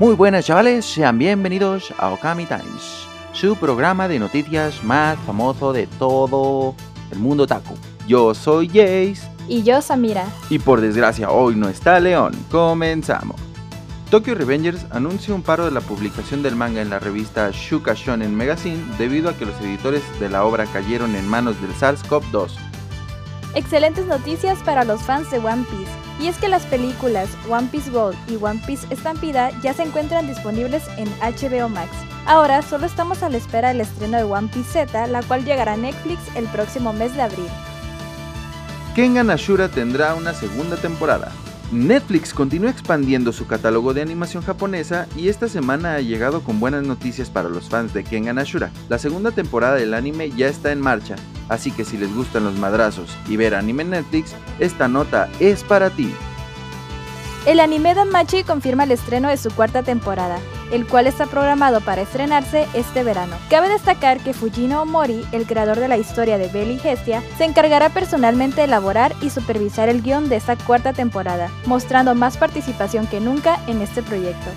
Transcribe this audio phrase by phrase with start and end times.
[0.00, 5.86] Muy buenas chavales, sean bienvenidos a Okami Times, su programa de noticias más famoso de
[5.86, 6.74] todo
[7.12, 7.74] el mundo taku.
[8.08, 9.20] Yo soy Jace.
[9.46, 10.24] Y yo Samira.
[10.48, 12.32] Y por desgracia hoy no está León.
[12.50, 13.38] Comenzamos.
[14.10, 18.34] Tokyo Revengers anuncia un paro de la publicación del manga en la revista Shuka Shonen
[18.34, 22.69] Magazine debido a que los editores de la obra cayeron en manos del SARS-CoV-2.
[23.54, 25.90] Excelentes noticias para los fans de One Piece.
[26.20, 30.28] Y es que las películas One Piece Gold y One Piece Estampida ya se encuentran
[30.28, 31.90] disponibles en HBO Max.
[32.26, 35.72] Ahora solo estamos a la espera del estreno de One Piece Z, la cual llegará
[35.72, 37.48] a Netflix el próximo mes de abril.
[38.94, 41.32] Kengan Ashura tendrá una segunda temporada.
[41.72, 46.84] Netflix continúa expandiendo su catálogo de animación japonesa y esta semana ha llegado con buenas
[46.84, 48.70] noticias para los fans de Kengan Ashura.
[48.88, 51.16] La segunda temporada del anime ya está en marcha,
[51.50, 55.62] así que si les gustan los madrazos y ver anime en Netflix, esta nota es
[55.62, 56.10] para ti.
[57.46, 60.38] El anime Danmachi confirma el estreno de su cuarta temporada,
[60.72, 63.34] el cual está programado para estrenarse este verano.
[63.48, 67.44] Cabe destacar que Fujino Omori, el creador de la historia de Bell y Gestia, se
[67.44, 73.06] encargará personalmente de elaborar y supervisar el guion de esta cuarta temporada, mostrando más participación
[73.06, 74.50] que nunca en este proyecto.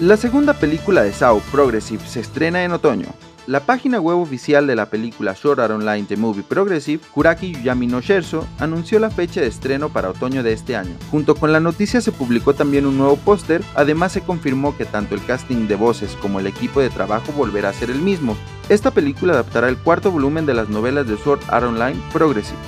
[0.00, 3.06] La segunda película de Sao Progressive se estrena en otoño.
[3.46, 7.86] La página web oficial de la película Sword Art Online The Movie Progressive, Kuraki Yuyami
[7.86, 10.96] no Sherso, anunció la fecha de estreno para otoño de este año.
[11.12, 15.14] Junto con la noticia se publicó también un nuevo póster, además se confirmó que tanto
[15.14, 18.36] el casting de voces como el equipo de trabajo volverá a ser el mismo.
[18.68, 22.58] Esta película adaptará el cuarto volumen de las novelas de Sword Art Online Progressive.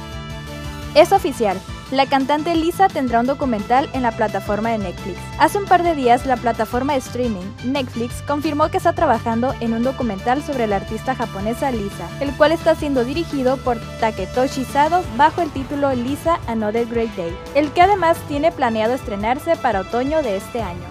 [0.95, 1.59] Es oficial,
[1.91, 5.19] la cantante Lisa tendrá un documental en la plataforma de Netflix.
[5.39, 9.72] Hace un par de días, la plataforma de streaming Netflix confirmó que está trabajando en
[9.72, 15.03] un documental sobre la artista japonesa Lisa, el cual está siendo dirigido por Taketoshi Sado
[15.16, 20.22] bajo el título Lisa Another Great Day, el que además tiene planeado estrenarse para otoño
[20.22, 20.84] de este año.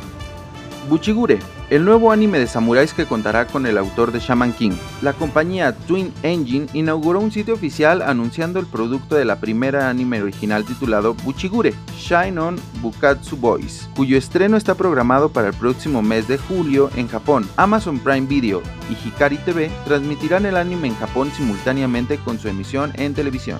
[0.89, 4.71] Buchigure, el nuevo anime de samuráis que contará con el autor de Shaman King.
[5.01, 10.21] La compañía Twin Engine inauguró un sitio oficial anunciando el producto de la primera anime
[10.21, 16.27] original titulado Buchigure, Shine On Bukatsu Boys, cuyo estreno está programado para el próximo mes
[16.27, 17.47] de julio en Japón.
[17.57, 22.93] Amazon Prime Video y Hikari TV transmitirán el anime en Japón simultáneamente con su emisión
[22.95, 23.59] en televisión.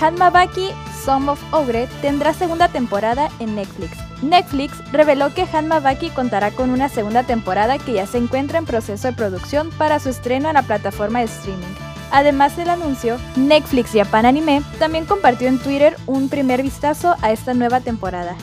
[0.00, 0.68] Hanmabaki
[1.04, 4.07] Song of Ogre tendrá segunda temporada en Netflix.
[4.22, 9.08] Netflix reveló que Hanmabaki contará con una segunda temporada que ya se encuentra en proceso
[9.08, 11.74] de producción para su estreno en la plataforma de streaming.
[12.10, 17.54] Además del anuncio, Netflix Japan Anime también compartió en Twitter un primer vistazo a esta
[17.54, 18.36] nueva temporada.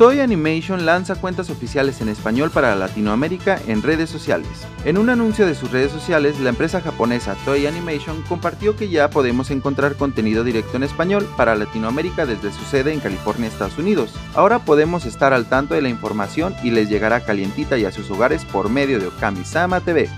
[0.00, 4.48] Toy Animation lanza cuentas oficiales en español para Latinoamérica en redes sociales.
[4.86, 9.10] En un anuncio de sus redes sociales, la empresa japonesa Toy Animation compartió que ya
[9.10, 14.14] podemos encontrar contenido directo en español para Latinoamérica desde su sede en California, Estados Unidos.
[14.34, 18.10] Ahora podemos estar al tanto de la información y les llegará calientita y a sus
[18.10, 20.08] hogares por medio de Okami-sama TV.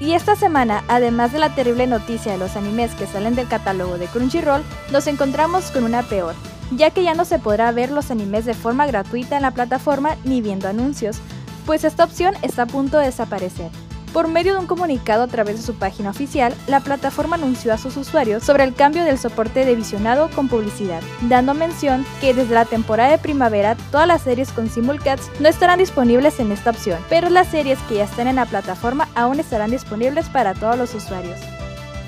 [0.00, 3.96] Y esta semana, además de la terrible noticia de los animes que salen del catálogo
[3.96, 6.34] de Crunchyroll, nos encontramos con una peor,
[6.70, 10.16] ya que ya no se podrá ver los animes de forma gratuita en la plataforma
[10.24, 11.18] ni viendo anuncios,
[11.66, 13.70] pues esta opción está a punto de desaparecer.
[14.12, 17.78] Por medio de un comunicado a través de su página oficial, la plataforma anunció a
[17.78, 22.54] sus usuarios sobre el cambio del soporte de visionado con publicidad, dando mención que desde
[22.54, 26.98] la temporada de primavera todas las series con simulcast no estarán disponibles en esta opción,
[27.08, 30.92] pero las series que ya están en la plataforma aún estarán disponibles para todos los
[30.94, 31.38] usuarios.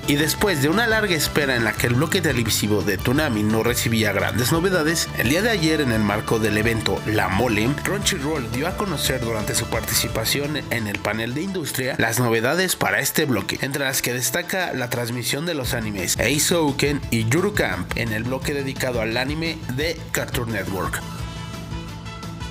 [0.08, 3.62] Y después de una larga espera en la que el bloque televisivo de Tsunami no
[3.62, 8.50] recibía grandes novedades, el día de ayer en el marco del evento La Mole, Crunchyroll
[8.50, 13.26] dio a conocer durante su participación en el panel de industria las novedades para este
[13.26, 18.12] bloque, entre las que destaca la transmisión de los animes Eisouken y Yuru Camp en
[18.12, 21.00] el bloque dedicado al anime de Cartoon Network.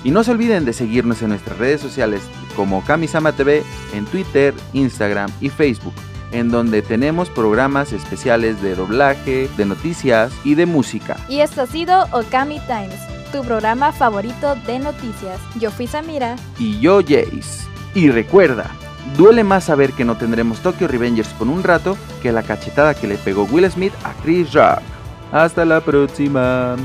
[0.04, 2.22] Y no se olviden de seguirnos en nuestras redes sociales
[2.56, 5.94] como Kamisama TV en Twitter, Instagram y Facebook
[6.32, 11.16] en donde tenemos programas especiales de doblaje, de noticias y de música.
[11.28, 13.00] Y esto ha sido Okami Times,
[13.30, 15.38] tu programa favorito de noticias.
[15.58, 16.36] Yo fui Samira.
[16.58, 17.66] Y yo Jace.
[17.94, 18.70] Y recuerda,
[19.16, 23.06] duele más saber que no tendremos Tokyo Revengers por un rato que la cachetada que
[23.06, 24.80] le pegó Will Smith a Chris Rock.
[25.32, 26.76] Hasta la próxima.